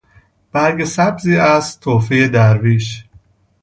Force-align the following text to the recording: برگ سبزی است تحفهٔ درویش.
برگ 0.51 0.83
سبزی 0.85 1.37
است 1.37 1.79
تحفهٔ 1.81 2.27
درویش. 2.27 3.05